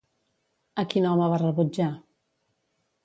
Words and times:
A 0.83 0.85
quin 0.93 1.05
home 1.09 1.27
va 1.33 1.39
rebutjar? 1.43 1.91